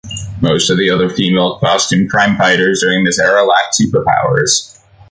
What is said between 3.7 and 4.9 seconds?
superpowers.